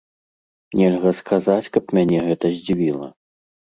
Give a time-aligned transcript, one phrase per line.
[0.79, 3.07] Нельга сказаць, каб мяне гэта здзівіла.